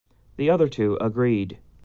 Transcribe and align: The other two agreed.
The 0.37 0.49
other 0.49 0.67
two 0.67 0.97
agreed. 0.99 1.59